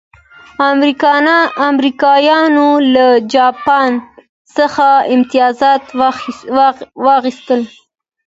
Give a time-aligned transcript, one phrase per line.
[1.69, 3.91] امریکایانو له جاپان
[4.55, 5.83] څخه امتیازات
[7.05, 7.61] وغوښتل.